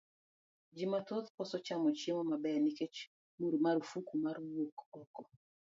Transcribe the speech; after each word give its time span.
Ji 0.75 0.85
mathoth 0.91 1.27
koso 1.35 1.57
chamo 1.65 1.89
chiemo 1.99 2.21
maber 2.31 2.55
nikech 2.61 2.97
marufuk 3.61 4.07
mar 4.23 4.37
wuok 4.49 4.77
oko. 5.01 5.21